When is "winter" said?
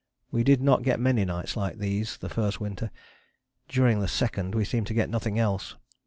2.59-2.89